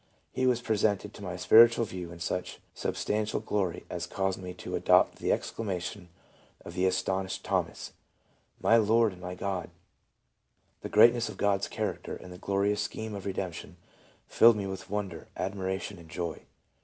[0.31, 4.75] He was presented to my spiritual view in such substantial glory as caused me to
[4.75, 6.09] adopt the exclamation
[6.65, 7.93] of the astonished Thomas,:'
[8.59, 9.69] My Lord and my God!'...
[10.81, 13.77] The great ness of God's character and the glorious scheme of redemp tion
[14.27, 16.45] filled me with wonder, admiration and joy."